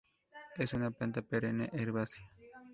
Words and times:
Es 0.55 0.73
una 0.73 0.89
planta 0.89 1.21
perenne, 1.21 1.69
herbácea. 1.73 2.25